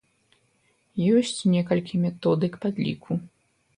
Ёсць 1.17 1.41
некалькі 1.57 2.03
методык 2.07 2.53
падліку. 2.65 3.11